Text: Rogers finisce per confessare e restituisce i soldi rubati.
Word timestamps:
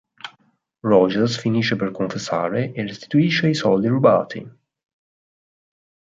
Rogers 0.83 1.37
finisce 1.37 1.75
per 1.75 1.91
confessare 1.91 2.71
e 2.71 2.81
restituisce 2.81 3.49
i 3.49 3.53
soldi 3.53 3.85
rubati. 3.85 4.51